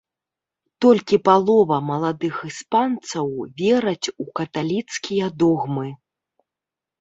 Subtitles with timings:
[0.83, 3.25] Толькі палова маладых іспанцаў
[3.63, 5.87] вераць у каталіцкія догмы.